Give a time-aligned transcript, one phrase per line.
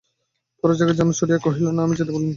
[0.63, 2.29] গোরা নিজের জানু চাপড়াইয়া কহিল, না, আমি যেতে বলি নে।